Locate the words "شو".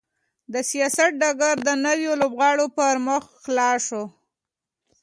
3.87-4.03